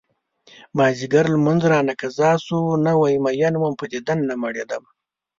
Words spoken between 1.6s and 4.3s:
رانه قضا شو نوی مين وم په دیدن